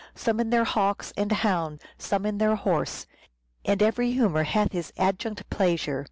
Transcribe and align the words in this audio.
Some 0.15 0.39
in 0.39 0.49
their 0.49 0.63
hawks 0.63 1.13
and 1.15 1.31
hounds; 1.31 1.79
some 1.99 2.25
in 2.25 2.39
their 2.39 2.55
horse; 2.55 3.05
And 3.63 3.83
every 3.83 4.13
humour 4.13 4.45
hath 4.45 4.71
his 4.71 4.91
adjunct 4.97 5.47
pleasure. 5.51 5.99